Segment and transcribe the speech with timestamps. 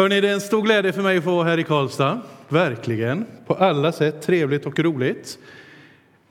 [0.00, 2.20] Hörrni, det är en stor glädje för mig att få vara här i Karlstad.
[2.48, 3.26] Verkligen.
[3.46, 5.38] På alla sätt trevligt och roligt.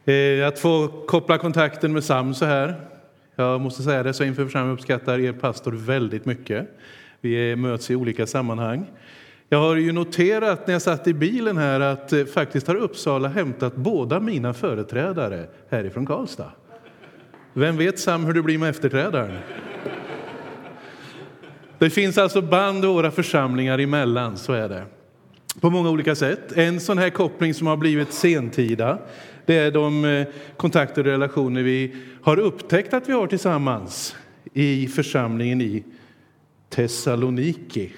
[0.06, 2.76] Eh, att få koppla kontakten med Sam så här.
[3.36, 6.78] Jag måste säga det så inför församlingen uppskattar er pastor väldigt mycket.
[7.22, 8.86] Vi möts i olika sammanhang.
[9.50, 13.28] Jag har ju noterat när jag satt i bilen här att eh, faktiskt har Uppsala
[13.28, 16.52] hämtat båda mina företrädare härifrån Karlstad.
[17.54, 19.38] Vem vet Sam hur det blir med efterträdaren?
[21.80, 24.86] Det finns alltså band våra församlingar emellan, så är det.
[25.60, 26.52] På många olika sätt.
[26.58, 29.00] En sån här koppling som har blivit sentida,
[29.46, 34.16] det är de eh, kontakter och relationer vi har upptäckt att vi har tillsammans
[34.54, 35.84] i församlingen i
[36.70, 37.92] Thessaloniki.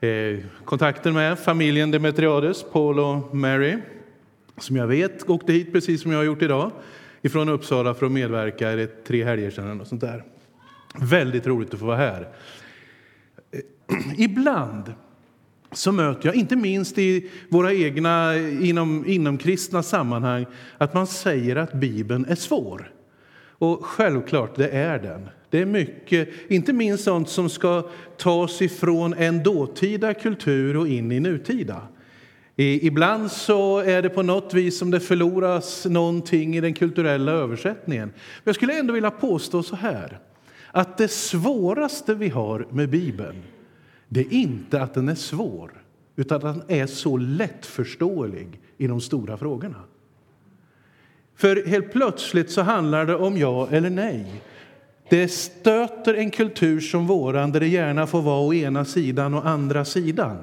[0.00, 3.78] Eh, kontakter med familjen Demetriades, Paul och Mary,
[4.58, 6.70] som jag vet åkte hit precis som jag har gjort idag,
[7.22, 9.80] ifrån Uppsala för att medverka i tre helger sedan.
[9.80, 10.24] Och sånt där.
[11.00, 12.28] Väldigt roligt att få vara här.
[13.50, 13.60] Eh,
[14.18, 14.94] ibland
[15.72, 20.46] så möter jag, inte minst i våra egna inom, inom kristna sammanhang,
[20.78, 22.92] att man säger att Bibeln är svår.
[23.58, 25.28] Och självklart, det är den.
[25.50, 31.12] Det är mycket, inte minst sånt som ska tas ifrån en dåtida kultur och in
[31.12, 31.82] i nutida.
[32.56, 38.08] Ibland så är det på något vis som det förloras någonting i den kulturella översättningen.
[38.08, 40.18] Men jag skulle ändå vilja påstå så här,
[40.72, 43.42] att det svåraste vi har med Bibeln,
[44.08, 45.82] det är inte att den är svår,
[46.16, 49.84] utan att den är så lättförståelig i de stora frågorna.
[51.36, 54.42] För helt plötsligt så handlar det om ja eller nej.
[55.08, 59.48] Det stöter en kultur som våran där det gärna får vara å ena sidan och
[59.48, 60.38] andra sidan.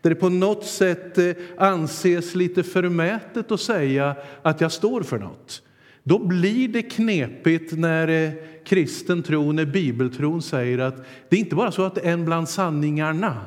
[0.00, 5.18] Där det på något sätt eh, anses lite förmätet att säga att jag står för
[5.18, 5.62] något.
[6.08, 8.30] Då blir det knepigt när eh,
[8.64, 10.96] kristen tro, när bibeltron säger att
[11.28, 13.40] det är inte bara så att det är en bland sanningarna,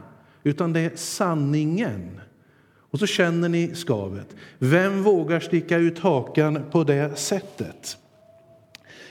[0.43, 2.21] utan det är sanningen.
[2.91, 4.35] Och så känner ni skavet.
[4.59, 7.97] Vem vågar sticka ut hakan på det sättet?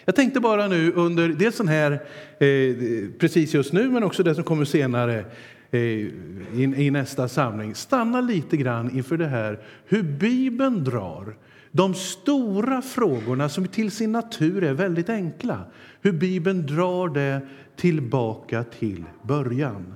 [0.04, 1.92] Jag tänkte bara nu under dels den här
[2.38, 5.24] eh, precis just nu, men också det som kommer senare
[5.70, 11.36] eh, i, i nästa samling, stanna lite grann inför det här hur Bibeln drar
[11.72, 15.64] de stora frågorna som till sin natur är väldigt enkla.
[16.00, 17.40] Hur Bibeln drar det
[17.76, 19.94] tillbaka till början.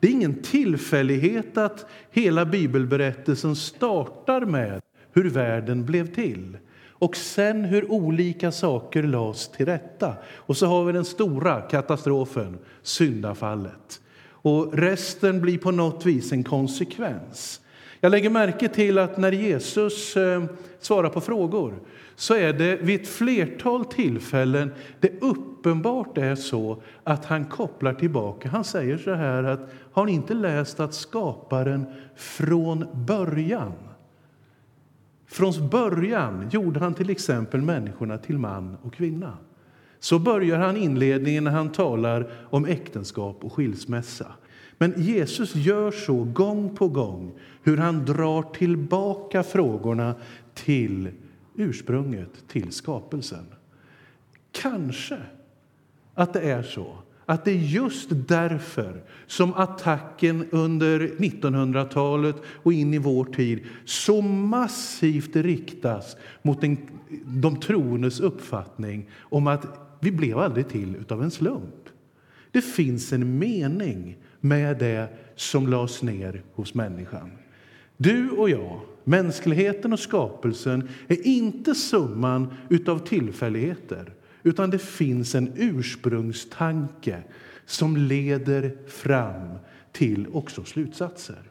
[0.00, 6.58] Det är ingen tillfällighet att hela bibelberättelsen startar med hur världen blev till
[6.88, 10.14] och sen hur olika saker lades till rätta.
[10.36, 14.00] Och så har vi den stora katastrofen, syndafallet.
[14.26, 17.60] Och resten blir på något vis en konsekvens.
[18.04, 20.44] Jag lägger märke till att när Jesus eh,
[20.80, 21.74] svarar på frågor
[22.16, 24.70] så är det vid ett flertal tillfällen
[25.00, 28.48] det uppenbart är så att han kopplar tillbaka.
[28.48, 29.60] Han säger så här att
[29.92, 31.84] har ni inte läst att skaparen
[32.16, 33.72] från början
[35.26, 39.38] från början gjorde han till exempel människorna till man och kvinna.
[39.98, 44.26] Så börjar han inledningen när han talar om äktenskap och skilsmässa.
[44.78, 50.14] Men Jesus gör så gång på gång, hur han drar tillbaka frågorna
[50.54, 51.08] till
[51.54, 53.44] ursprunget, till skapelsen.
[54.52, 55.18] Kanske
[56.14, 56.96] att det är så
[57.26, 64.22] att det är just därför som attacken under 1900-talet och in i vår tid så
[64.22, 66.78] massivt riktas mot den,
[67.24, 69.66] de troendes uppfattning om att
[70.00, 71.88] vi blev aldrig till av en slump.
[72.50, 77.30] Det finns en mening med det som lades ner hos människan.
[77.96, 82.54] Du och jag, mänskligheten och skapelsen, är inte summan
[82.86, 84.12] av tillfälligheter
[84.42, 87.22] utan det finns en ursprungstanke
[87.66, 89.58] som leder fram
[89.92, 91.42] till också slutsatser.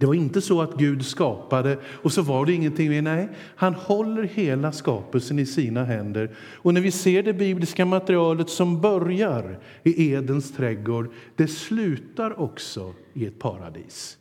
[0.00, 3.02] Det var inte så att Gud skapade och så var det ingenting mer.
[3.02, 6.30] Nej, han håller hela skapelsen i sina händer.
[6.36, 12.94] Och när vi ser det bibliska materialet som börjar i Edens trädgård, det slutar också
[13.14, 14.18] i ett paradis.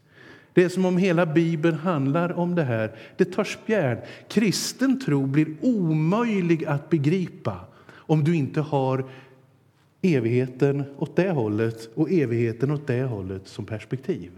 [0.54, 2.96] Det är som om hela Bibeln handlar om det här.
[3.18, 3.98] Det tar spjärn.
[4.28, 7.60] Kristen tro blir omöjlig att begripa
[7.92, 9.06] om du inte har
[10.02, 14.32] evigheten åt det hållet och evigheten åt det hållet som perspektiv.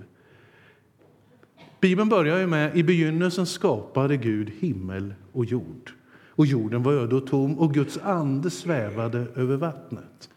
[1.81, 5.91] Bibeln börjar ju med i begynnelsen skapade Gud himmel och jord.
[6.29, 10.29] Och jorden var öde och tom och Guds ande svävade över vattnet.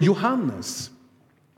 [0.00, 0.90] Johannes,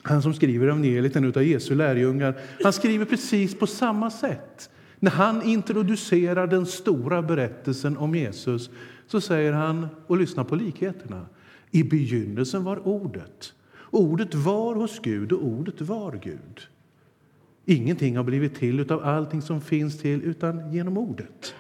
[0.03, 4.71] han som skriver evangeliet, en av Jesu lärjungar, han skriver precis på samma sätt.
[4.99, 8.71] När han introducerar den stora berättelsen om Jesus
[9.07, 11.27] så säger han, och lyssna på likheterna,
[11.71, 13.53] i begynnelsen var ordet
[13.91, 16.69] Ordet var hos Gud och ordet var Gud.
[17.65, 21.55] Ingenting har blivit till av allting som finns till utan genom ordet.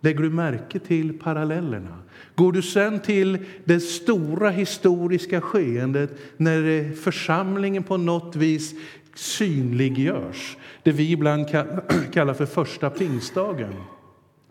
[0.00, 1.98] Lägger du märke till parallellerna?
[2.34, 8.74] Går du sen till det stora historiska skeendet när eh, församlingen på något vis
[9.14, 11.46] synliggörs, det vi ibland
[12.12, 13.74] kallar för första pingstdagen.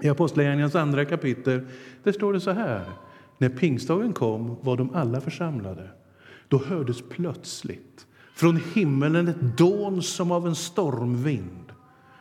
[0.02, 1.62] I Apostlagärningarnas andra kapitel
[2.04, 2.84] där står det så här.
[3.38, 5.90] När pingstdagen kom var de alla församlade.
[6.48, 8.06] Då hördes plötsligt
[8.36, 11.72] från himmelen ett dån som av en stormvind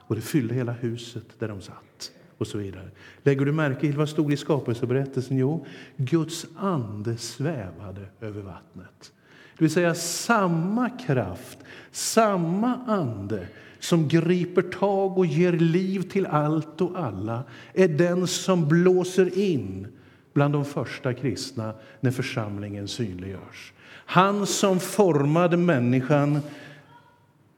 [0.06, 2.12] och det fyllde hela huset där de satt.
[2.38, 2.90] och så vidare.
[3.22, 5.36] Lägger du märke till vad stod i skapelseberättelsen?
[5.36, 5.66] Jo,
[5.96, 9.12] Guds ande svävade över vattnet.
[9.58, 11.58] Det vill säga samma kraft,
[11.90, 13.46] samma ande
[13.78, 19.86] som griper tag och ger liv till allt och alla är den som blåser in
[20.32, 23.72] bland de första kristna när församlingen synliggörs.
[24.06, 26.40] Han som formade människan,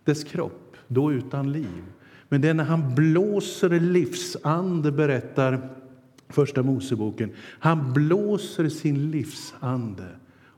[0.04, 1.82] dess kropp, då utan liv.
[2.28, 5.68] Men det är när han blåser livsande, berättar
[6.28, 7.30] Första Moseboken.
[7.38, 10.08] Han blåser sin livsande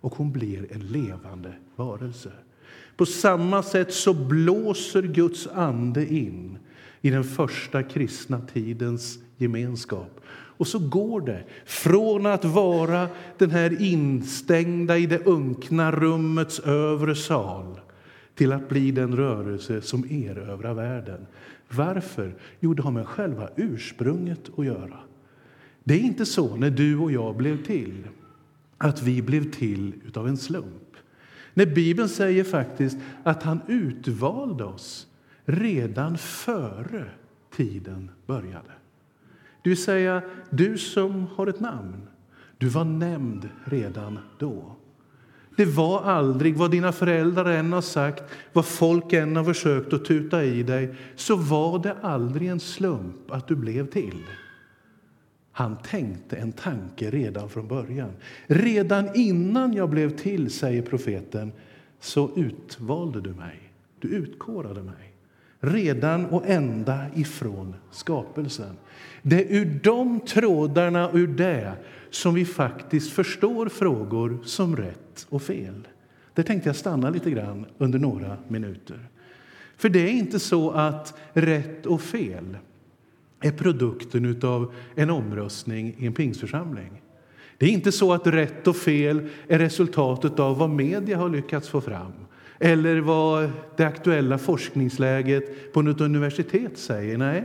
[0.00, 2.31] och hon blir en levande varelse.
[2.96, 6.58] På samma sätt så blåser Guds ande in
[7.00, 10.20] i den första kristna tidens gemenskap.
[10.58, 13.08] Och så går det från att vara
[13.38, 17.81] den här instängda i det unkna rummets övre sal
[18.34, 21.26] till att bli den rörelse som erövrar världen.
[21.69, 22.34] Varför?
[22.60, 24.99] Jo, det har med själva ursprunget att göra.
[25.84, 28.08] Det är inte så när du och jag blev till,
[28.78, 30.96] att vi blev till av en slump.
[31.54, 35.06] När Bibeln säger faktiskt att han utvalde oss
[35.44, 37.04] redan före
[37.56, 38.77] tiden började.
[39.62, 42.08] Det vill säga, du som har ett namn,
[42.58, 44.76] du var nämnd redan då.
[45.56, 48.22] Det var aldrig, vad dina föräldrar än har sagt,
[48.52, 53.31] vad folk än har försökt att tuta i dig, så var det aldrig en slump
[53.31, 54.25] att du blev till.
[55.52, 58.11] Han tänkte en tanke redan från början.
[58.46, 61.52] Redan innan jag blev till, säger profeten,
[62.00, 63.72] så utvalde du mig.
[63.99, 65.07] Du utkårade mig.
[65.60, 68.76] Redan och ända ifrån skapelsen.
[69.22, 71.72] Det är ur de trådarna, ur det,
[72.10, 75.88] som vi faktiskt förstår frågor som rätt och fel.
[76.34, 79.08] Där tänkte jag stanna lite grann under några minuter.
[79.76, 82.58] För det är inte så att rätt och fel
[83.40, 87.02] är produkten av en omröstning i en pingsförsamling.
[87.58, 91.69] Det är inte så att rätt och fel är resultatet av vad media har lyckats
[91.69, 92.12] få fram
[92.58, 97.19] eller vad det aktuella forskningsläget på något universitet säger.
[97.19, 97.44] Nej,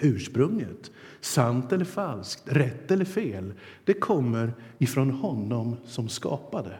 [0.00, 0.90] ursprunget,
[1.20, 3.52] sant eller falskt, rätt eller fel,
[3.84, 6.72] det kommer ifrån honom som skapade.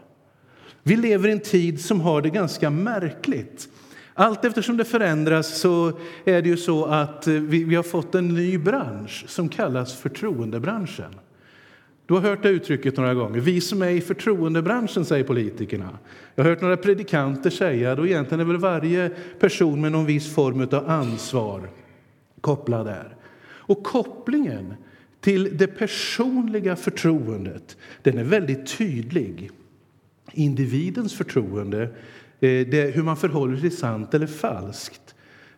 [0.83, 3.69] Vi lever i en tid som har det ganska märkligt.
[4.15, 5.93] Allt eftersom det förändras så
[6.25, 11.15] är det ju så att vi, vi har fått en ny bransch som kallas förtroendebranschen.
[12.11, 13.41] Du har hört det uttrycket några gånger.
[13.41, 15.99] Vi som är i förtroendebranschen, säger politikerna.
[16.35, 19.11] Jag har hört några predikanter säga det, och egentligen är väl varje
[19.41, 21.71] person med någon viss form av ansvar
[22.41, 23.17] kopplad där.
[23.43, 24.75] Och kopplingen
[25.21, 29.51] till det personliga förtroendet, den är väldigt tydlig.
[30.33, 35.15] Individens förtroende, eh, det, hur man förhåller sig sant eller falskt,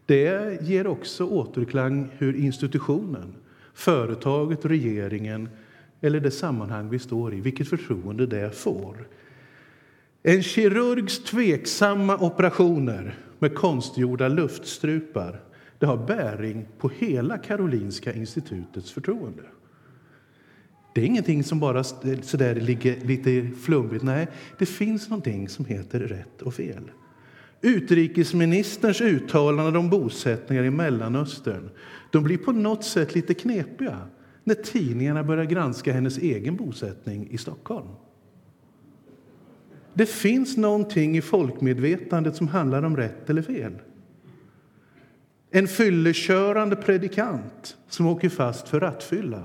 [0.06, 3.34] det ger också återklang hur institutionen,
[3.74, 5.48] företaget, regeringen
[6.02, 9.08] eller det sammanhang vi står i, vilket förtroende det får.
[10.22, 15.40] En kirurgs tveksamma operationer med konstgjorda luftstrupar
[15.78, 19.42] det har bäring på hela Karolinska institutets förtroende.
[20.94, 24.04] Det är ingenting som bara så där ligger lite flummigt.
[24.04, 24.28] Nej,
[24.58, 26.90] det finns någonting som heter rätt och fel.
[27.60, 31.70] Utrikesministerns uttalanden om bosättningar i Mellanöstern
[32.10, 33.98] de blir på något sätt lite knepiga
[34.44, 37.88] när tidningarna börjar granska hennes egen bosättning i Stockholm.
[39.94, 43.72] Det finns någonting i folkmedvetandet som handlar om rätt eller fel.
[45.50, 49.44] En fyllekörande predikant som åker fast för rattfylla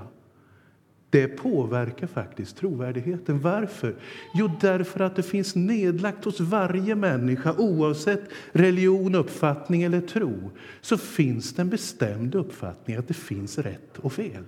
[1.10, 3.40] det påverkar faktiskt trovärdigheten.
[3.40, 3.96] Varför?
[4.34, 10.50] Jo, därför att det finns nedlagt hos varje människa oavsett religion, uppfattning eller tro
[10.80, 14.44] så finns det en bestämd uppfattning att det finns rätt och fel.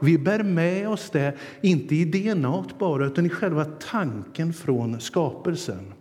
[0.00, 5.92] Vi bär med oss det, inte i DNA bara, utan i själva tanken från skapelsen.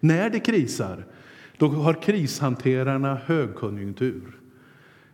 [0.00, 1.06] När det krisar,
[1.58, 4.40] då har krishanterarna högkonjunktur.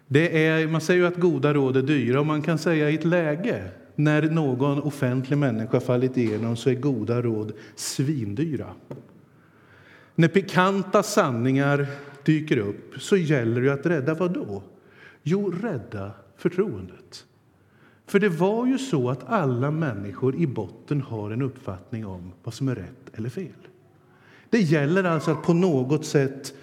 [0.07, 2.95] Det är, man säger ju att goda råd är dyra och man kan säga i
[2.95, 8.67] ett läge när någon offentlig människa fallit igenom så är goda råd svindyra.
[10.15, 11.87] När pikanta sanningar
[12.25, 14.63] dyker upp så gäller det att rädda vad då?
[15.23, 17.25] Jo, rädda förtroendet.
[18.13, 22.55] För det var ju så att alla människor i botten har en uppfattning om vad
[22.55, 23.69] som är rätt eller fel.
[24.51, 26.55] Det gäller alltså att på något sätt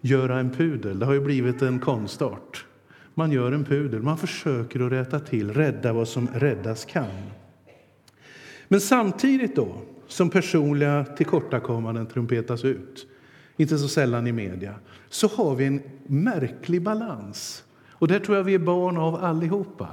[0.00, 0.98] göra en pudel.
[0.98, 2.64] Det har ju blivit en konstart.
[3.14, 7.22] Man gör en pudel, man försöker att rätta till, rädda vad som räddas kan.
[8.68, 9.68] Men samtidigt då,
[10.06, 13.06] som personliga tillkortakommanden trumpetas ut,
[13.56, 14.74] inte så sällan i media,
[15.08, 17.64] så har vi en märklig balans.
[17.90, 19.88] Och det tror jag vi är barn av allihopa.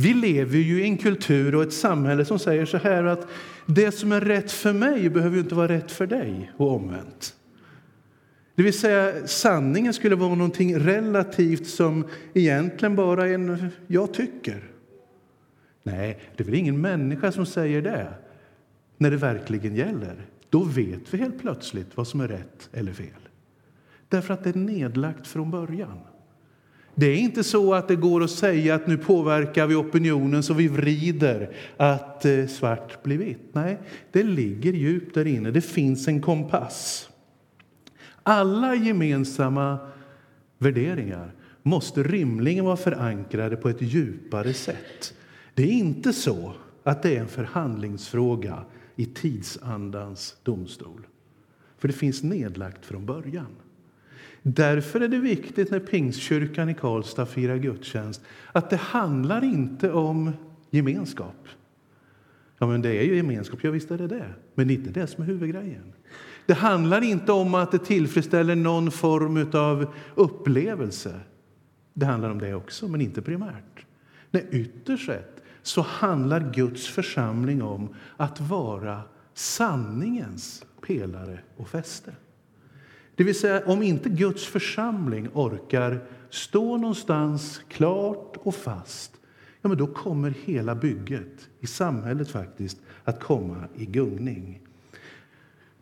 [0.00, 3.28] Vi lever ju i en kultur och ett samhälle som säger så här att
[3.66, 7.34] det som är rätt för mig behöver inte vara rätt för dig och omvänt.
[8.54, 14.70] Det vill säga, sanningen skulle vara någonting relativt som egentligen bara är en jag tycker.
[15.82, 18.08] Nej, det är väl ingen människa som säger det
[18.96, 20.26] när det verkligen gäller.
[20.50, 23.28] Då vet vi helt plötsligt vad som är rätt eller fel.
[24.08, 25.98] Därför att det är nedlagt från början.
[26.98, 30.54] Det är inte så att det går att säga att nu påverkar vi opinionen så
[30.54, 33.48] vi vrider att eh, svart blir vitt.
[33.52, 33.78] Nej,
[34.12, 35.50] det ligger djupt där inne.
[35.50, 37.08] Det finns en kompass.
[38.22, 39.78] Alla gemensamma
[40.58, 45.14] värderingar måste rimligen vara förankrade på ett djupare sätt.
[45.54, 46.52] Det är inte så
[46.82, 48.64] att det är en förhandlingsfråga
[48.96, 51.06] i tidsandans domstol.
[51.78, 53.56] För det finns nedlagt från början.
[54.54, 60.32] Därför är det viktigt när Pingstkyrkan i Karlstad firar gudstjänst att det handlar inte om
[60.70, 61.48] gemenskap.
[62.58, 65.00] Ja, men det är ju gemenskap, ja visst är det det, men det är inte
[65.00, 65.92] det som är huvudgrejen.
[66.46, 71.20] Det handlar inte om att det tillfredsställer någon form av upplevelse.
[71.94, 73.86] Det handlar om det också, men inte primärt.
[74.30, 79.00] Nej, ytterst sett så handlar Guds församling om att vara
[79.34, 82.12] sanningens pelare och fäste.
[83.18, 89.12] Det vill säga, om inte Guds församling orkar stå någonstans klart och fast
[89.62, 94.60] ja, men då kommer hela bygget i samhället faktiskt att komma i gungning.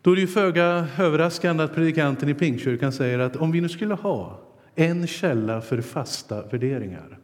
[0.02, 3.94] Då är det föga överraskande att predikanten i Pingstkyrkan säger att om vi nu skulle
[3.94, 4.40] ha
[4.74, 7.18] en källa för fasta värderingar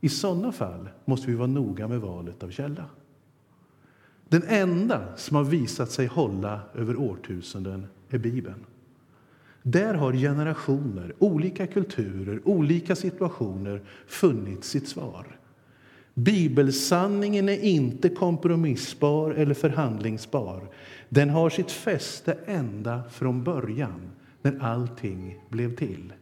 [0.00, 2.84] i sådana fall måste vi vara noga med valet av källa.
[4.28, 8.64] Den enda som har visat sig hålla över årtusenden är Bibeln.
[9.68, 15.38] Där har generationer, olika kulturer, olika situationer funnit sitt svar.
[16.14, 20.62] Bibelsanningen är inte kompromissbar eller förhandlingsbar.
[21.08, 24.10] Den har sitt fäste ända från början,
[24.42, 26.12] när allting blev till.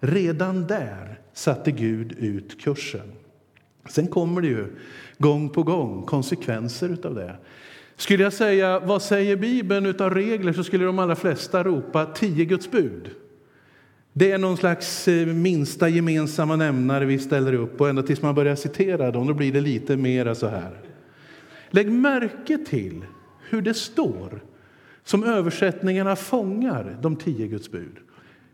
[0.00, 3.12] Redan där satte Gud ut kursen.
[3.88, 4.66] Sen kommer det ju
[5.18, 7.36] gång på gång konsekvenser av det.
[7.96, 12.44] Skulle jag säga vad säger Bibeln utav regler så skulle de allra flesta ropa tio
[12.44, 13.10] Guds bud.
[14.12, 18.34] Det är någon slags eh, minsta gemensamma nämnare vi ställer upp och ända tills man
[18.34, 20.80] börjar citera dem då blir det lite mera så här.
[21.70, 23.04] Lägg märke till
[23.48, 24.42] hur det står
[25.04, 27.96] som översättningarna fångar de tio Guds bud.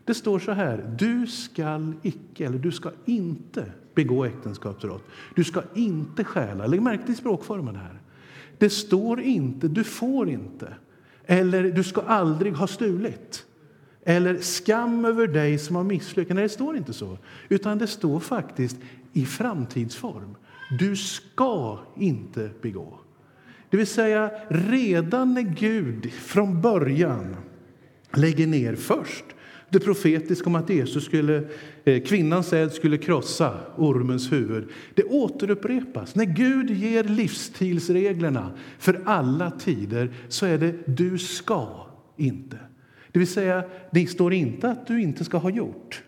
[0.05, 5.03] Det står så här, du skall icke, eller du ska inte begå äktenskapsbrott.
[5.35, 6.67] Du ska inte stjäla.
[6.67, 7.99] Lägg märke till språkformen här.
[8.61, 10.73] Det står inte du får inte,
[11.25, 13.45] eller du ska aldrig ha stulit.
[14.03, 16.35] Eller skam över dig som har misslyckats.
[16.35, 17.17] Nej, det står inte så.
[17.49, 18.77] Utan det står faktiskt
[19.13, 20.35] i framtidsform.
[20.79, 22.99] Du ska inte begå.
[23.69, 27.35] Det vill säga, redan när Gud från början
[28.13, 29.25] lägger ner först
[29.71, 31.43] det profetiska om att Jesus skulle,
[31.83, 34.69] eh, kvinnans säd skulle krossa ormens huvud.
[34.93, 36.15] Det återupprepas.
[36.15, 41.87] När Gud ger livsstilsreglerna för alla tider så är det du ska
[42.17, 42.57] inte.
[43.11, 46.03] Det vill säga, det står inte att du inte ska ha gjort,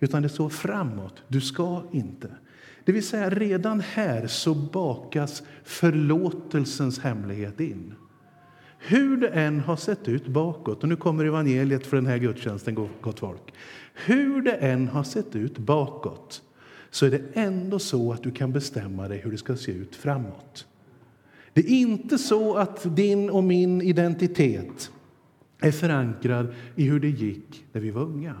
[0.00, 1.22] utan det står framåt.
[1.28, 2.28] Du ska inte.
[2.84, 7.94] Det vill säga, redan här så bakas förlåtelsens hemlighet in.
[8.86, 12.88] Hur det än har sett ut bakåt, och nu kommer evangeliet för den här gudstjänsten,
[13.00, 13.54] gott folk.
[13.94, 16.42] Hur det än har sett ut bakåt
[16.90, 19.96] så är det ändå så att du kan bestämma dig hur det ska se ut
[19.96, 20.66] framåt.
[21.52, 24.90] Det är inte så att din och min identitet
[25.60, 28.34] är förankrad i hur det gick när vi var unga.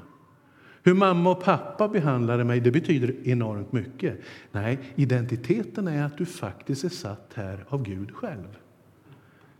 [0.82, 4.18] Hur mamma och pappa behandlade mig det betyder enormt mycket.
[4.52, 8.58] Nej, identiteten är att du faktiskt är satt här av Gud själv.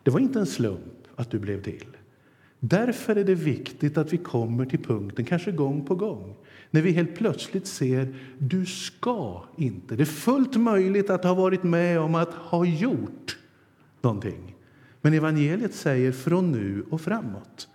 [0.05, 1.87] Det var inte en slump att du blev till.
[2.61, 6.37] Därför är det viktigt att vi kommer till punkten, kanske gång på gång,
[6.71, 9.97] när vi helt plötsligt ser du ska inte.
[9.97, 13.39] Det är fullt möjligt att ha varit med om att ha gjort
[14.01, 14.57] någonting.
[15.01, 17.69] Men evangeliet säger från nu och framåt.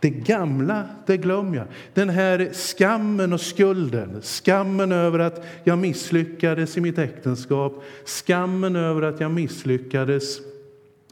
[0.00, 1.66] Det gamla, det glömmer jag.
[1.94, 9.02] Den här skammen och skulden, skammen över att jag misslyckades i mitt äktenskap, skammen över
[9.02, 10.53] att jag misslyckades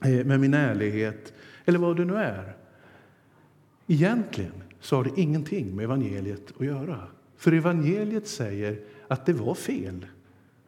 [0.05, 1.33] Eh, med min ärlighet,
[1.65, 2.57] eller vad det nu är.
[3.87, 7.01] Egentligen så har det ingenting med evangeliet att göra.
[7.37, 8.79] För evangeliet säger
[9.09, 10.07] att det var fel.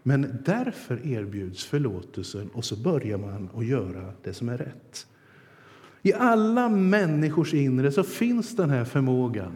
[0.02, 5.06] Men därför erbjuds förlåtelsen och så börjar man att göra det som är rätt.
[6.02, 9.52] I alla människors inre så finns den här förmågan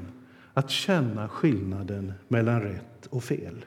[0.54, 3.64] att känna skillnaden mellan rätt och fel.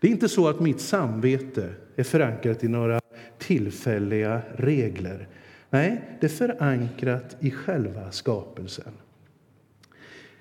[0.00, 3.00] Det är inte så att mitt samvete är förankrat i några
[3.38, 5.28] tillfälliga regler.
[5.70, 8.92] Nej, det är förankrat i själva skapelsen.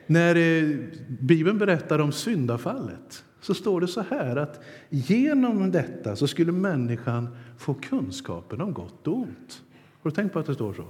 [0.08, 0.78] När eh,
[1.08, 7.38] Bibeln berättar om syndafallet så står det så här att genom detta så skulle människan
[7.58, 9.62] få kunskapen om gott och ont.
[10.02, 10.86] Har du tänkt på att det står så?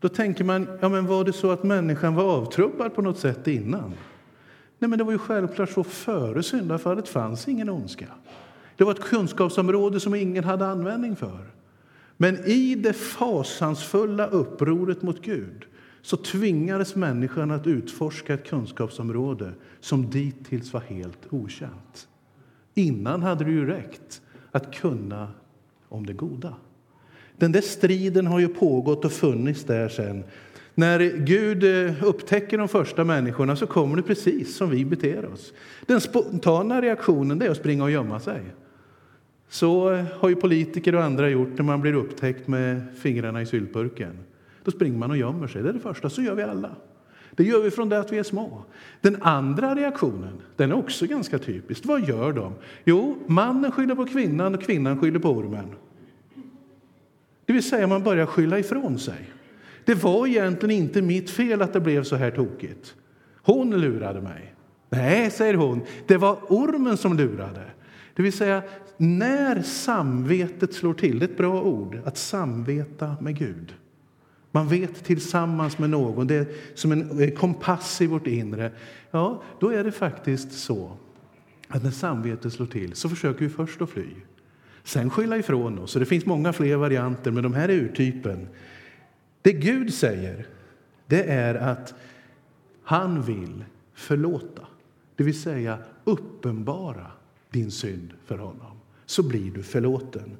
[0.00, 3.46] Då tänker man, ja men var det så att människan var avtrubbad på något sätt
[3.46, 3.94] innan?
[4.78, 8.06] Nej, men det var ju självklart så före syndafallet fanns ingen ondska.
[8.76, 11.53] Det var ett kunskapsområde som ingen hade användning för.
[12.16, 15.64] Men i det fasansfulla upproret mot Gud
[16.02, 22.08] så tvingades människan att utforska ett kunskapsområde som dittills var helt okänt.
[22.74, 25.28] Innan hade det ju räckt att kunna
[25.88, 26.54] om det goda.
[27.36, 30.24] Den där striden har ju pågått och funnits där sen.
[30.74, 35.52] När Gud eh, upptäcker de första människorna så kommer det precis som vi beter oss.
[35.86, 38.42] Den spontana reaktionen är att springa och gömma sig.
[39.54, 44.18] Så har ju politiker och andra gjort när man blir upptäckt med fingrarna i syltburken.
[44.64, 45.62] Då springer man och gömmer sig.
[45.62, 46.10] Det är det första.
[46.10, 46.70] Så gör vi alla.
[47.30, 48.62] Det gör vi från det att vi är små.
[49.00, 51.86] Den andra reaktionen den är också ganska typisk.
[51.86, 52.52] Vad gör de?
[52.84, 55.68] Jo, mannen skyller på kvinnan och kvinnan skyller på ormen.
[57.44, 59.30] Det vill säga, man börjar skylla ifrån sig.
[59.84, 62.94] Det var egentligen inte mitt fel att det blev så här tokigt.
[63.42, 64.54] Hon lurade mig.
[64.90, 67.62] Nej, säger hon, det var ormen som lurade.
[68.14, 68.62] Det vill säga,
[68.96, 73.74] när samvetet slår till, det är ett bra ord, att samveta med Gud.
[74.50, 78.72] Man vet tillsammans med någon, det är som en eh, kompass i vårt inre.
[79.10, 80.96] Ja, då är det faktiskt så
[81.68, 84.06] att när samvetet slår till så försöker vi först att fly.
[84.84, 85.96] Sen skylla ifrån oss.
[85.96, 88.48] Och det finns många fler varianter, men de här är urtypen.
[89.42, 90.46] Det Gud säger,
[91.06, 91.94] det är att
[92.82, 94.66] han vill förlåta.
[95.16, 97.06] Det vill säga uppenbara
[97.50, 98.73] din synd för honom.
[99.06, 100.36] Så blir du förlåten.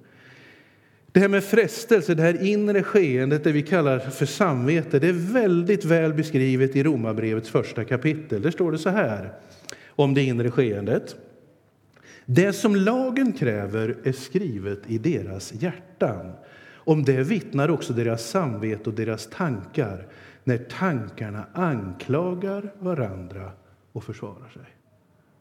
[1.12, 5.32] Det här med frestelse, det här inre skeendet, det vi kallar för samvete, det är
[5.32, 8.42] väldigt väl beskrivet i Romarbrevets första kapitel.
[8.42, 9.32] Där står det så här
[9.88, 11.16] om det inre skeendet.
[12.26, 16.32] Det som lagen kräver är skrivet i deras hjärtan.
[16.74, 20.06] Om det vittnar också deras samvete och deras tankar
[20.44, 23.50] när tankarna anklagar varandra
[23.92, 24.76] och försvarar sig.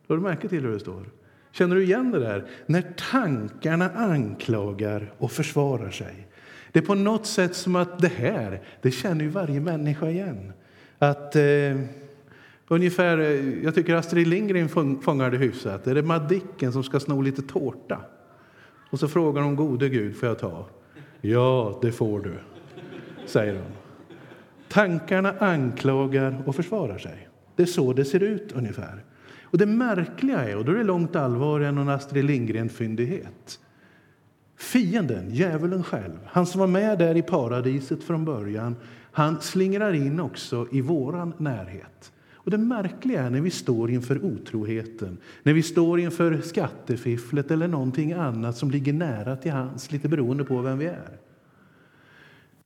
[0.07, 1.09] Har du märke till hur det står?
[1.54, 2.46] Känner du igen det där?
[2.66, 6.28] När tankarna anklagar och försvarar sig.
[6.72, 10.54] Det är på något sätt som att det här, det känner ju varje människa igen.
[11.00, 11.80] Att eh,
[12.68, 14.70] ungefär, eh, jag tycker Astrid Lindgren
[15.02, 15.88] fångar det hyfsat.
[15.88, 18.02] Är det Madicken som ska sno lite tårta?
[18.89, 20.66] Och så frågar hon gode Gud, får jag ta?
[21.22, 22.34] Ja, det får du,
[23.26, 23.72] säger hon.
[24.70, 27.30] Tankarna anklagar och försvarar sig.
[27.56, 29.04] Det är så det ser ut ungefär.
[29.54, 33.60] Och det märkliga är, och då är det långt allvarligare än en Astrid Lindgren-fyndighet.
[34.58, 38.76] Fienden, djävulen själv, han som var med där i paradiset från början,
[39.12, 42.12] han slingrar in också i våran närhet.
[42.34, 47.68] Och det märkliga är när vi står inför otroheten, när vi står inför skattefifflet eller
[47.68, 51.18] någonting annat som ligger nära till hands, lite beroende på vem vi är.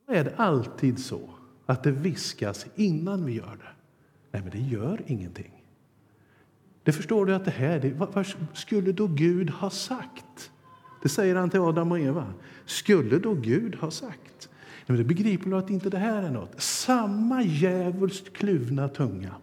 [0.08, 1.30] Då är det alltid så
[1.66, 3.70] att det viskas innan vi gör det.
[4.32, 5.57] Nej, men det gör ingenting.
[6.88, 10.52] Det förstår du att det här, det, vad, vad skulle då Gud ha sagt?
[11.04, 12.34] Det säger han till Adam och Eva.
[12.66, 14.50] Skulle då Gud ha sagt?
[14.86, 16.62] Men det begriper du att inte det här är något.
[16.62, 19.36] Samma djävulskt kluvna tunga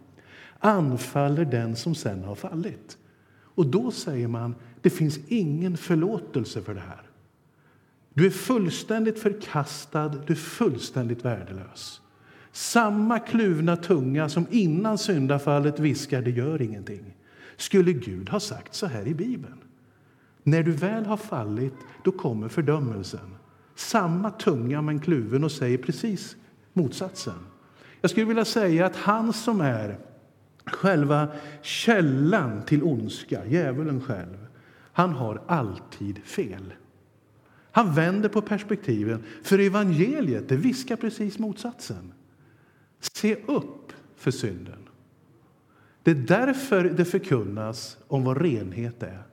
[0.59, 2.97] anfaller den som sen har fallit.
[3.55, 7.03] Och då säger man, det finns ingen förlåtelse för det här.
[8.13, 12.01] Du är fullständigt förkastad, du är fullständigt värdelös.
[12.51, 17.14] Samma kluvna tunga som innan syndafallet viskar, det gör ingenting.
[17.57, 19.57] Skulle Gud ha sagt så här i Bibeln?
[20.43, 23.35] När du väl har fallit, då kommer fördömelsen.
[23.75, 26.35] Samma tunga men kluven och säger precis
[26.73, 27.39] motsatsen.
[28.01, 29.97] Jag skulle vilja säga att han som är
[30.65, 31.27] själva
[31.61, 34.47] källan till ondska, djävulen själv,
[34.93, 36.73] han har alltid fel.
[37.71, 42.13] Han vänder på perspektiven, för evangeliet det viskar precis motsatsen.
[42.99, 44.84] Se upp för synden.
[46.05, 49.23] Det är därför det förkunnas om vad renhet är.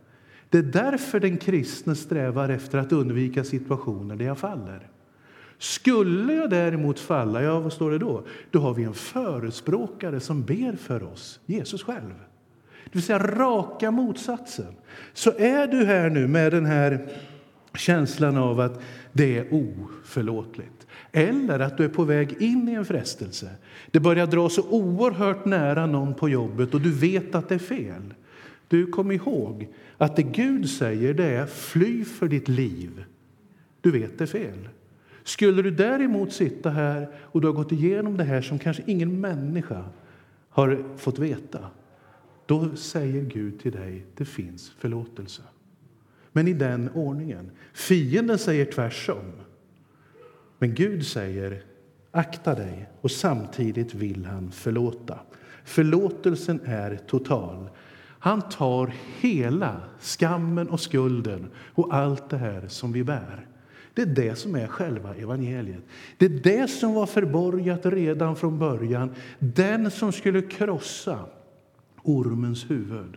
[0.48, 4.88] Det är därför den kristne strävar efter att undvika situationer där jag faller.
[5.58, 8.24] Skulle jag däremot falla, ja, vad står det då?
[8.50, 12.14] Då har vi en förespråkare som ber för oss, Jesus själv.
[12.84, 14.74] Det vill säga raka motsatsen.
[15.12, 17.08] Så är du här nu med den här
[17.74, 18.80] känslan av att
[19.12, 20.81] det är oförlåtligt
[21.12, 23.50] eller att du är på väg in i en frestelse.
[23.90, 27.58] Det börjar dra så oerhört nära någon på jobbet och du vet att det är
[27.58, 28.14] fel.
[28.68, 33.04] Du kom ihåg att det Gud säger det är fly för ditt liv.
[33.80, 34.68] Du vet det är fel.
[35.24, 39.20] Skulle du däremot sitta här och du har gått igenom det här som kanske ingen
[39.20, 39.84] människa
[40.48, 41.70] har fått veta,
[42.46, 45.42] då säger Gud till dig det finns förlåtelse.
[46.32, 47.50] Men i den ordningen.
[47.72, 49.32] Fienden säger tvärtom.
[50.62, 51.62] Men Gud säger
[52.10, 55.18] akta dig och samtidigt vill han förlåta.
[55.64, 57.70] Förlåtelsen är total.
[58.18, 63.46] Han tar hela skammen och skulden och allt det här som vi bär.
[63.94, 65.82] Det är det som är själva evangeliet.
[66.18, 69.14] Det är det som var förborgat redan från början.
[69.38, 71.18] Den som skulle krossa
[72.02, 73.16] ormens huvud.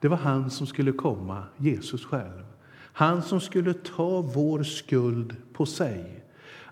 [0.00, 2.44] Det var han som skulle komma, Jesus själv.
[2.74, 6.21] Han som skulle ta vår skuld på sig.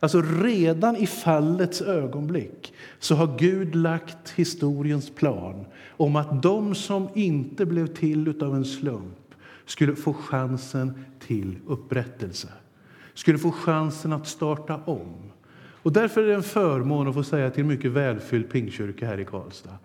[0.01, 7.09] Alltså redan i fallets ögonblick så har Gud lagt historiens plan om att de som
[7.15, 9.35] inte blev till av en slump
[9.67, 12.49] skulle få chansen till upprättelse
[13.21, 15.15] skulle få chansen att starta om.
[15.83, 19.21] Och därför är det en förmån att få säga till en mycket välfylld pingkyrka här
[19.21, 19.79] i Karlstad.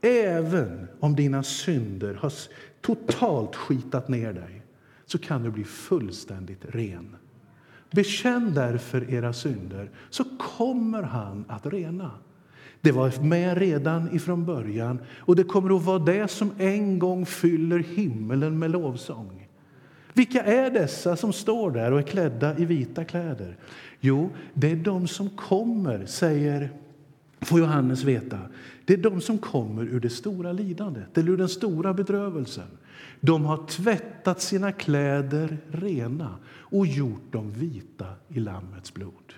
[0.00, 2.32] Även om dina synder har
[2.80, 4.62] totalt skitat ner dig
[5.06, 7.16] så kan du bli fullständigt ren.
[7.90, 12.10] Bekänn därför era synder, så kommer han att rena.
[12.80, 17.26] Det var med redan ifrån början och det kommer att vara det som en gång
[17.26, 19.48] fyller himmelen med lovsång.
[20.12, 23.56] Vilka är dessa som står där och är klädda i vita kläder?
[24.00, 26.70] Jo, det är de som kommer, säger
[27.40, 28.38] får Johannes veta.
[28.84, 32.66] Det är de som kommer ur det stora lidandet, eller ur den stora bedrövelsen.
[33.20, 39.34] De har tvättat sina kläder rena och gjort dem vita i Lammets blod.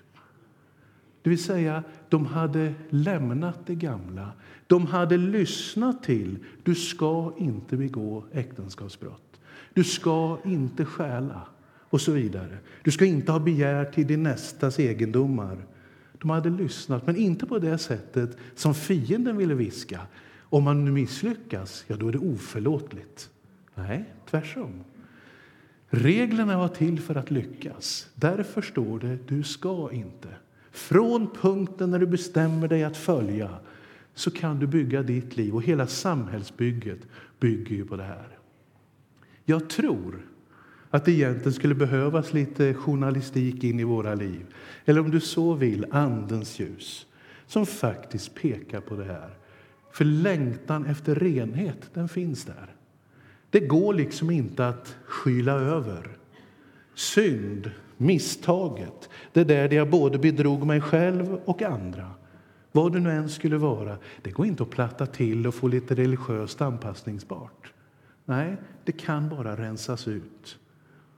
[1.22, 4.33] Det vill säga, de hade lämnat det gamla.
[4.66, 9.40] De hade lyssnat till du ska inte begå äktenskapsbrott.
[9.75, 12.59] Du ska inte stjäla och så vidare.
[12.83, 15.66] Du ska inte ha begär till din nästas egendomar.
[16.18, 20.01] De hade lyssnat, men inte på det sättet som fienden ville viska.
[20.40, 23.31] Om man misslyckas, ja, då är det oförlåtligt.
[23.74, 24.85] Nej, tvärtom.
[25.88, 28.11] Reglerna var till för att lyckas.
[28.14, 30.28] Därför står det du ska inte.
[30.70, 33.50] Från punkten när du bestämmer dig att följa
[34.14, 35.54] så kan du bygga ditt liv.
[35.54, 36.98] Och Hela samhällsbygget
[37.40, 38.38] bygger ju på det här.
[39.44, 40.26] Jag tror
[40.90, 44.46] att det egentligen skulle behövas lite journalistik in i våra liv.
[44.85, 47.06] Eller om du så vill, Andens ljus,
[47.46, 49.30] som faktiskt pekar på det här.
[49.92, 52.71] För längtan efter renhet, den finns där.
[53.52, 56.08] Det går liksom inte att skyla över.
[56.94, 62.10] Synd, misstaget, det där där jag både bedrog mig själv och andra.
[62.72, 65.94] Vad det nu än skulle vara, det går inte att platta till och få lite
[65.94, 67.72] religiöst anpassningsbart.
[68.24, 70.58] Nej, det kan bara rensas ut.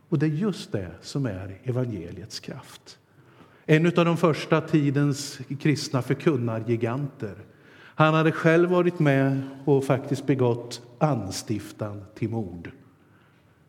[0.08, 2.98] Och det är just det som är evangeliets kraft.
[3.66, 7.34] En av de första tidens kristna förkunnargiganter.
[7.94, 12.70] Han hade själv varit med och faktiskt begått anstiftan till mord.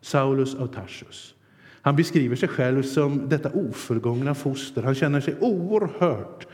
[0.00, 1.34] Saulus av Tarsus.
[1.82, 4.82] Han beskriver sig själv som detta ofullgångna foster.
[4.82, 6.46] Han känner sig oerhört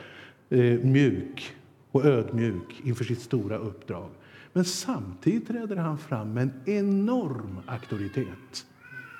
[0.50, 1.56] eh, mjuk
[1.90, 4.08] och ödmjuk inför sitt stora uppdrag.
[4.52, 8.66] Men samtidigt träder han fram med en enorm auktoritet.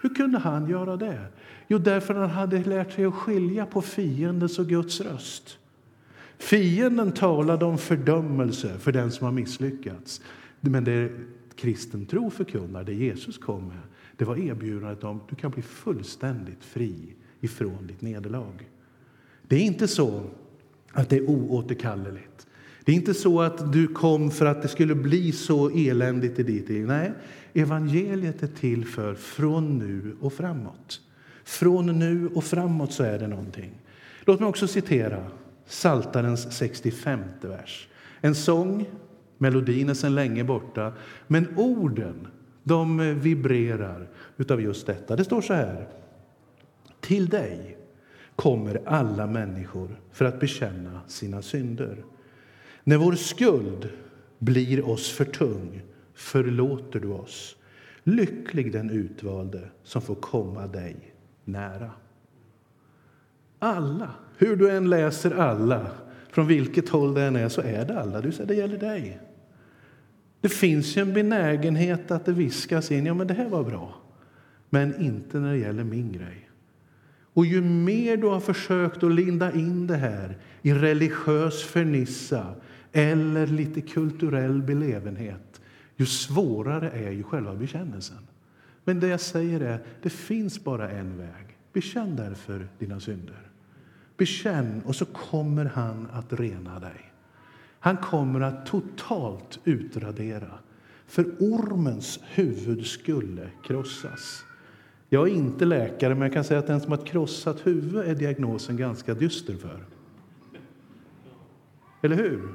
[0.03, 1.27] Hur kunde han göra det?
[1.68, 5.59] Jo, därför han hade lärt sig att skilja på fiendens och Guds röst.
[6.38, 10.20] Fienden talade om fördömelse för den som har misslyckats.
[10.61, 11.11] Men det
[11.57, 13.83] kristen tro förkunnar, det Jesus kom med,
[14.17, 18.71] det var erbjudandet om du kan bli fullständigt fri ifrån ditt nederlag.
[19.43, 20.23] Det är inte så
[20.93, 22.47] att det är oåterkalleligt.
[22.85, 26.43] Det är inte så att du kom för att det skulle bli så eländigt i
[26.43, 26.87] ditt liv.
[26.87, 27.12] Nej,
[27.55, 31.01] evangeliet är till för från nu och framåt.
[31.45, 33.71] Från nu och framåt så är det någonting.
[34.25, 35.27] Låt mig också citera
[35.67, 37.88] Saltarens 65 vers.
[38.21, 38.87] En sång,
[39.42, 40.92] melodin är sedan länge borta,
[41.26, 42.28] men orden
[42.62, 45.16] de eh, vibrerar utav just detta.
[45.16, 45.88] Det står så här.
[47.00, 47.78] Till dig
[48.37, 52.05] kommer alla människor för att bekänna sina synder.
[52.85, 53.88] När vår skuld
[54.38, 55.83] blir oss för tung
[56.14, 57.57] förlåter du oss.
[58.05, 61.90] Lycklig den utvalde som får komma dig nära.
[63.59, 65.87] Alla, hur du än läser alla,
[66.31, 68.20] från vilket håll det än är, så är det alla.
[68.20, 69.20] Du säger det gäller dig.
[70.42, 73.94] Det finns ju en benägenhet att det viskas in, ja men det här var bra.
[74.70, 76.50] Men inte när det gäller min grej.
[77.35, 82.55] Och ju mer du har försökt att linda in det här i religiös fernissa
[82.92, 85.61] eller lite kulturell belevenhet,
[85.96, 88.18] ju svårare är ju själva bekännelsen.
[88.85, 91.59] Men det jag säger är, det finns bara en väg.
[91.72, 93.50] Bekänn därför dina synder.
[94.16, 97.12] Bekänn, och så kommer han att rena dig.
[97.85, 100.59] Han kommer att totalt utradera,
[101.07, 104.45] för ormens huvud skulle krossas.
[105.09, 108.09] Jag är inte läkare, men jag kan säga att den som har ett krossat huvud
[108.09, 109.85] är diagnosen ganska dyster för.
[112.03, 112.55] Eller hur?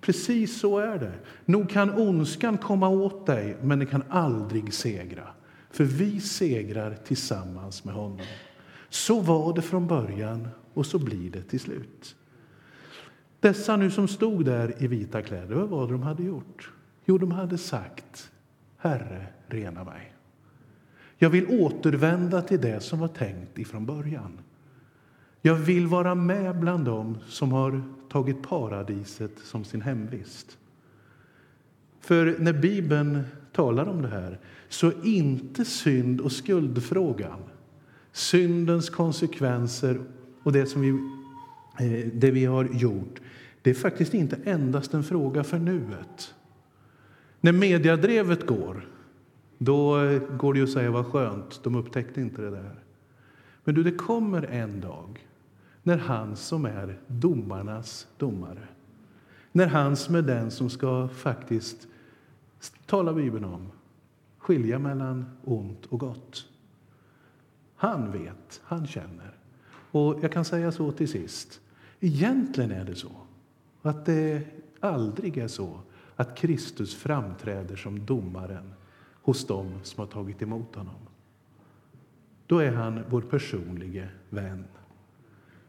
[0.00, 1.14] Precis så är det.
[1.44, 5.28] Nog kan ondskan komma åt dig, men den kan aldrig segra.
[5.70, 8.20] För vi segrar tillsammans med honom.
[8.88, 12.16] Så var det från början och så blir det till slut.
[13.40, 16.72] Dessa nu som stod där i vita kläder, vad var det de hade gjort?
[17.04, 18.30] Jo, de hade sagt
[18.76, 20.12] Herre, rena mig.
[21.18, 24.38] Jag vill återvända till det som var tänkt ifrån början.
[25.42, 30.58] Jag vill vara med bland dem som har tagit paradiset som sin hemvist.
[32.00, 33.22] För när Bibeln
[33.52, 37.40] talar om det här så är inte synd och skuldfrågan,
[38.12, 40.00] syndens konsekvenser
[40.42, 40.88] och det som vi,
[41.84, 43.20] eh, det vi har gjort,
[43.62, 46.34] det är faktiskt inte endast en fråga för nuet.
[47.40, 48.88] När mediadrevet går,
[49.58, 52.74] då eh, går det att säga vad skönt, de upptäckte inte det där.
[53.64, 55.26] Men du, det kommer en dag
[55.82, 58.68] när han som är domarnas domare,
[59.52, 61.88] när han som är den som ska faktiskt,
[62.86, 63.68] tala Bibeln om,
[64.38, 66.46] skilja mellan ont och gott.
[67.76, 69.36] Han vet, han känner.
[69.90, 71.60] Och jag kan säga så till sist.
[72.00, 73.19] Egentligen är det så
[73.82, 74.42] och att det
[74.80, 75.80] aldrig är så
[76.16, 78.74] att Kristus framträder som domaren
[79.22, 81.00] hos dem som har tagit emot honom.
[82.46, 84.64] Då är han vår personlige vän.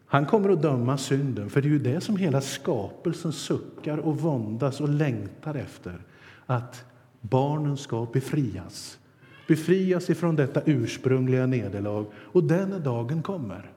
[0.05, 4.17] Han kommer att döma synden, för det är ju det som hela skapelsen suckar och
[4.17, 6.01] våndas och längtar efter.
[6.45, 6.85] Att
[7.21, 8.99] barnen ska befrias.
[9.47, 12.05] Befrias ifrån detta ursprungliga nederlag.
[12.15, 13.71] Och den dagen kommer.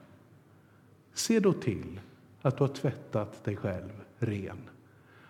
[1.13, 1.99] Se då till
[2.41, 4.57] att du har tvättat dig själv ren.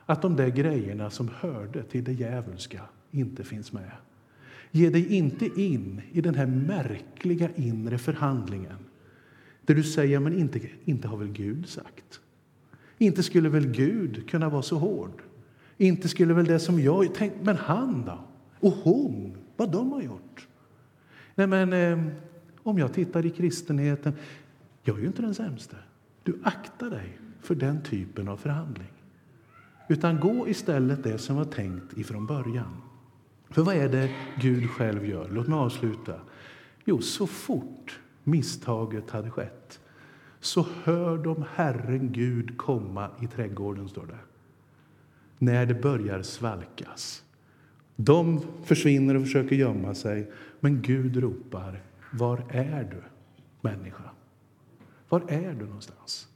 [0.05, 3.91] Att de där grejerna som hörde till det djävulska inte finns med.
[4.71, 8.77] Ge dig inte in i den här märkliga inre förhandlingen
[9.61, 12.19] där du säger men inte, inte har väl Gud sagt?
[12.97, 15.21] Inte skulle väl Gud kunna vara så hård?
[15.77, 18.19] Inte skulle väl det som jag Tänk, men han då?
[18.59, 20.47] Och hon, vad de har gjort?
[21.35, 22.13] Nej, men eh,
[22.63, 24.13] om jag tittar i kristenheten,
[24.83, 25.75] jag är ju inte den sämste.
[26.23, 28.91] Du aktar dig för den typen av förhandling.
[29.89, 32.81] Utan gå istället det som var tänkt ifrån början.
[33.49, 34.09] För vad är det
[34.41, 35.29] Gud själv gör?
[35.29, 36.19] Låt mig avsluta.
[36.85, 39.79] Jo, så fort misstaget hade skett
[40.45, 44.17] så hör de Herren Gud komma i trädgården, står det.
[45.39, 47.23] När det börjar svalkas.
[47.95, 51.81] De försvinner och försöker gömma sig, men Gud ropar
[52.13, 53.03] Var är du,
[53.61, 54.09] människa?
[55.09, 56.27] Var är du någonstans?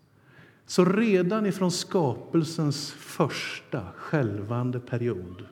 [0.69, 5.45] Så redan ifrån skapelsens första skälvande period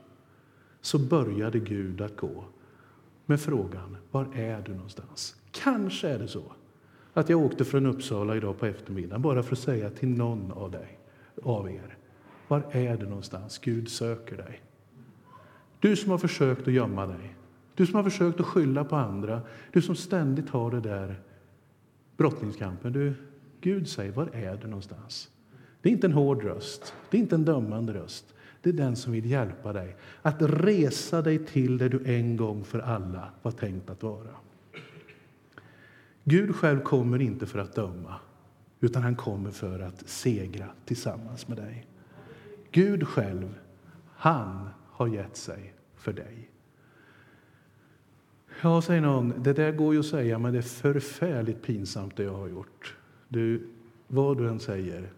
[0.82, 2.46] så började Gud att gå
[3.26, 5.36] med frågan Var är du någonstans?
[5.52, 6.44] Kanske är det så
[7.14, 10.72] att jag åkte från Uppsala idag på eftermiddagen bara för att säga till någon av,
[10.72, 11.00] dig,
[11.44, 11.98] av er
[12.48, 13.58] Var är du någonstans?
[13.58, 14.62] Gud söker dig.
[15.80, 17.36] Du som har försökt att gömma dig,
[17.76, 21.22] du som har försökt att skylla på andra, du som ständigt har det där
[22.18, 22.94] brottningskampen.
[22.94, 23.14] Du,
[23.62, 25.30] Gud säger, var är du någonstans?
[25.82, 28.34] Det är inte en hård röst, det är inte en dömande röst.
[28.62, 32.64] Det är den som vill hjälpa dig att resa dig till det du en gång
[32.64, 34.36] för alla var tänkt att vara.
[36.24, 38.16] Gud själv kommer inte för att döma,
[38.80, 41.88] utan han kommer för att segra tillsammans med dig.
[42.72, 43.56] Gud själv,
[44.16, 46.50] han har gett sig för dig.
[48.62, 52.24] Ja, säger någon, det där går ju att säga, men det är förfärligt pinsamt det
[52.24, 52.97] jag har gjort.
[53.28, 53.68] Du,
[54.08, 55.10] vad du än säger,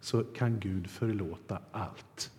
[0.00, 2.30] så kan Gud förlåta allt.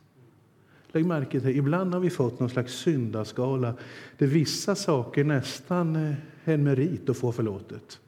[0.91, 3.73] Lägg märke till ibland har vi fått någon slags syndaskala
[4.17, 7.99] där vissa saker nästan eh, är en merit att få förlåtet.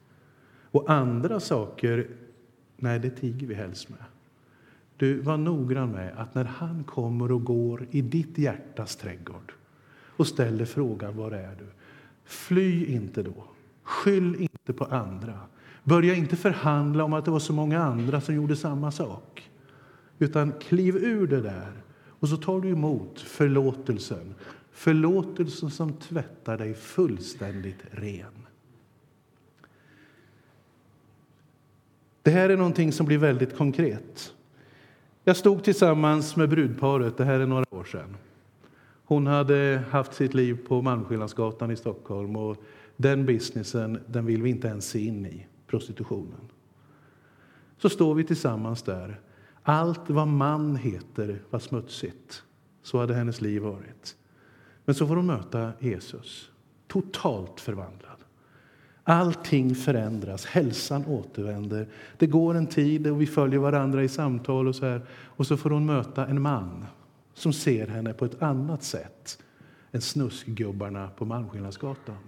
[0.70, 2.06] Och andra saker,
[2.76, 4.04] nej, det tiger vi helst med.
[4.96, 9.52] Du, var noggrann med att när han kommer och går i ditt hjärtas trädgård
[10.16, 11.66] och ställer frågan var är du?
[12.24, 13.44] Fly inte då.
[13.82, 15.40] Skyll inte på andra.
[15.88, 19.50] Börja inte förhandla om att det var så många andra som gjorde samma sak.
[20.18, 21.72] Utan kliv ur det där
[22.08, 24.34] och så tar du emot förlåtelsen.
[24.72, 28.46] Förlåtelsen som tvättar dig fullständigt ren.
[32.22, 34.32] Det här är någonting som blir väldigt konkret.
[35.24, 38.16] Jag stod tillsammans med brudparet, det här är några år sedan.
[39.04, 42.56] Hon hade haft sitt liv på Malmskillnadsgatan i Stockholm och
[42.96, 46.50] den businessen den vill vi inte ens se in i, prostitutionen.
[47.78, 49.20] Så står vi tillsammans där.
[49.62, 52.42] Allt vad man heter var smutsigt.
[52.82, 54.16] Så hade hennes liv varit.
[54.84, 56.50] Men så får hon möta Jesus,
[56.86, 58.16] totalt förvandlad.
[59.04, 61.88] Allting förändras, hälsan återvänder.
[62.18, 65.06] Det går en tid och vi följer varandra i samtal och så här.
[65.10, 66.84] Och så får hon möta en man
[67.34, 69.38] som ser henne på ett annat sätt
[69.92, 72.18] än snuskgubbarna på Malmskillnadsgatan.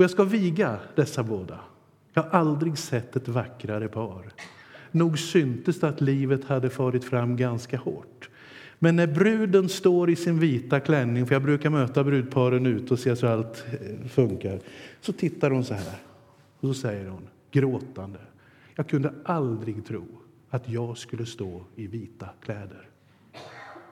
[0.00, 1.60] Och jag ska viga dessa båda.
[2.12, 4.32] Jag har aldrig sett ett vackrare par.
[4.90, 8.30] Nog syntes det att livet hade farit fram ganska hårt.
[8.78, 12.98] Men när bruden står i sin vita klänning, för jag brukar möta brudparen ut och
[12.98, 14.60] se så allt eh, funkar,
[15.00, 15.98] så tittar hon så här.
[16.60, 18.18] Och så säger hon, gråtande,
[18.74, 20.06] jag kunde aldrig tro
[20.50, 22.88] att jag skulle stå i vita kläder.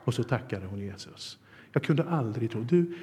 [0.05, 1.39] Och så tackade hon Jesus.
[1.73, 2.63] Jag kunde aldrig tro.
[2.63, 2.95] Du,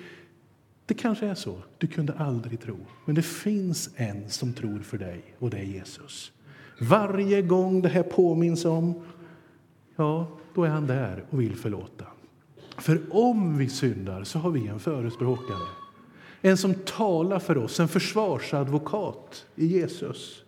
[0.86, 1.58] det kanske är så.
[1.78, 2.78] Du kunde aldrig tro.
[3.06, 6.32] Men det finns en som tror för dig, och det är Jesus.
[6.80, 9.04] Varje gång det här påminns om,
[9.96, 12.06] ja, då är han där och vill förlåta.
[12.78, 15.68] För om vi syndar så har vi en förespråkare.
[16.42, 20.44] En som talar för oss, en försvarsadvokat i Jesus.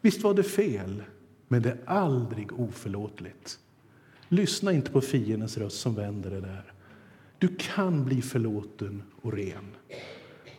[0.00, 1.02] Visst var det fel,
[1.48, 3.58] men det är aldrig oförlåtligt.
[4.28, 6.72] Lyssna inte på fiendens röst som vänder det där.
[7.44, 9.64] Du kan bli förlåten och ren.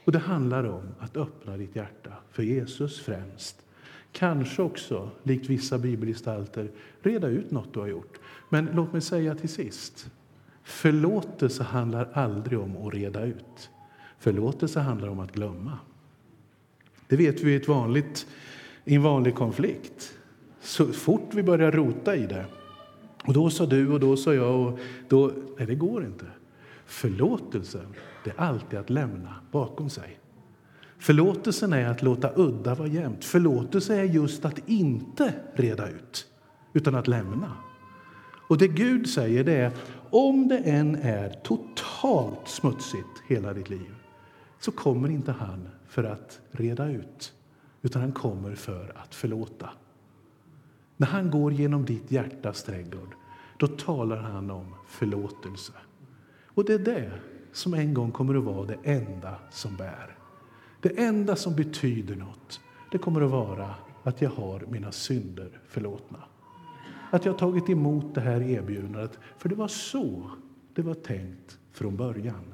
[0.06, 3.66] Och Det handlar om att öppna ditt hjärta för Jesus främst.
[4.12, 6.72] Kanske också, likt vissa bibelgestalter,
[7.02, 8.20] reda ut något du har gjort.
[8.50, 10.12] Men låt mig säga till sist,
[10.64, 13.70] förlåtelse handlar aldrig om att reda ut.
[14.20, 15.80] Förlåtelse handlar om att glömma.
[17.08, 18.28] Det vet vi i, ett vanligt,
[18.84, 20.18] i en vanlig konflikt.
[20.62, 22.46] Så fort vi börjar rota i det,
[23.24, 26.26] och då sa du och då sa jag, och då, nej det går inte.
[26.86, 30.20] Förlåtelsen, det är alltid att lämna bakom sig.
[30.98, 33.26] Förlåtelsen är att låta udda vara jämnt.
[33.26, 36.28] Förlåtelse är just att inte reda ut,
[36.74, 37.52] utan att lämna.
[38.50, 39.72] Och det Gud säger det är,
[40.10, 43.96] om det än är totalt smutsigt hela ditt liv,
[44.60, 47.34] så kommer inte han för att reda ut,
[47.82, 49.70] utan han kommer för att förlåta.
[50.98, 53.16] När han går genom ditt hjärtas trädgård,
[53.58, 55.74] då talar han om förlåtelse.
[56.56, 57.12] Och det är det
[57.52, 60.18] som en gång kommer att vara det enda som bär.
[60.82, 66.20] Det enda som betyder något, det kommer att vara att jag har mina synder förlåtna.
[67.12, 70.30] Att jag har tagit emot det här erbjudandet, för det var så
[70.74, 72.54] det var tänkt från början.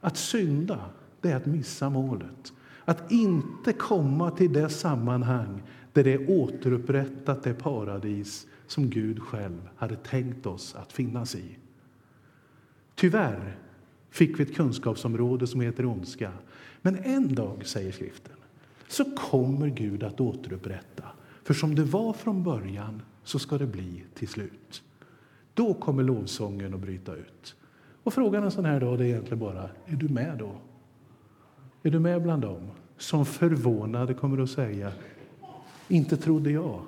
[0.00, 0.80] Att synda,
[1.20, 2.52] det är att missa målet.
[2.84, 9.68] Att inte komma till det sammanhang där det är återupprättat det paradis som Gud själv
[9.76, 11.58] hade tänkt oss att finnas i.
[12.98, 13.56] Tyvärr
[14.10, 16.32] fick vi ett kunskapsområde som heter ondska.
[16.82, 18.36] Men en dag, säger skriften,
[18.88, 21.04] så kommer Gud att återupprätta.
[21.44, 24.82] För som det var från början så ska det bli till slut.
[25.54, 27.56] Då kommer lovsången att bryta ut.
[28.02, 30.52] Och frågan en sån här dag är egentligen bara, är du med då?
[31.82, 34.92] Är du med bland dem som förvånade kommer att säga,
[35.88, 36.80] inte trodde jag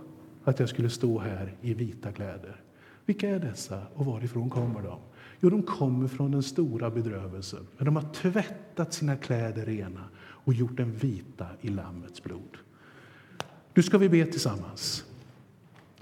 [0.45, 2.61] att jag skulle stå här i vita kläder.
[3.07, 4.99] Vilka är dessa och varifrån kommer de?
[5.41, 10.55] Jo, de kommer från den stora bedrövelsen, men de har tvättat sina kläder rena och
[10.55, 12.57] gjort dem vita i Lammets blod.
[13.75, 15.05] Nu ska vi be tillsammans.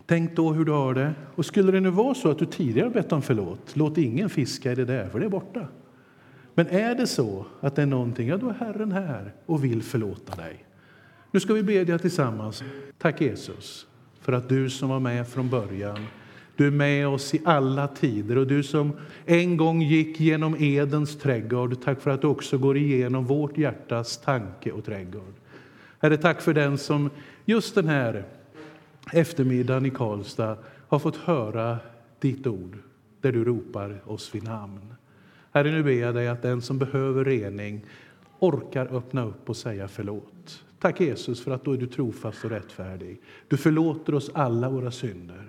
[0.07, 1.15] Tänk då hur du har det.
[1.35, 4.73] Och skulle det nu vara så att du tidigare bett om förlåt, låt ingen fiska
[4.73, 5.69] i det där, för det är borta.
[6.55, 9.83] Men är det så att det är någonting, ja då är Herren här och vill
[9.83, 10.65] förlåta dig.
[11.31, 12.63] Nu ska vi bedja tillsammans.
[12.99, 13.87] Tack Jesus
[14.21, 16.07] för att du som var med från början
[16.59, 18.93] du är med oss i alla tider och du som
[19.27, 24.19] en gång gick genom Edens trädgård, tack för att du också går igenom vårt hjärtas
[24.19, 25.35] tanke och trädgård.
[25.99, 27.11] Herre, tack för den som
[27.45, 28.25] just den här
[29.13, 30.57] eftermiddagen i Karlstad
[30.89, 31.79] har fått höra
[32.21, 32.79] ditt ord
[33.21, 34.95] där du ropar oss vid namn.
[35.53, 37.85] Herre, nu ber jag dig att den som behöver rening
[38.39, 40.65] orkar öppna upp och säga förlåt.
[40.81, 43.21] Tack Jesus för att då är du trofast och rättfärdig.
[43.49, 45.48] Du förlåter oss alla våra synder.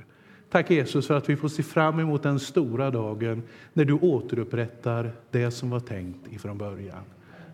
[0.49, 3.43] Tack Jesus för att vi får se fram emot den stora dagen
[3.73, 7.03] när du återupprättar det som var tänkt ifrån början.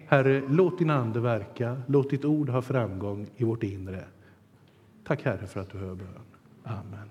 [0.08, 4.04] Herre, låt din ande verka, låt ditt ord ha framgång i vårt inre.
[5.04, 6.08] Tack Herre för att du hör bön.
[6.64, 7.10] Amen.